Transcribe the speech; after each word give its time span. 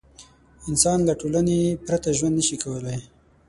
انسان 0.69 0.99
له 1.07 1.13
ټولنې 1.21 1.59
پرته 1.87 2.09
ژوند 2.17 2.35
نه 2.39 2.43
شي 2.47 2.57
کولی. 2.63 2.99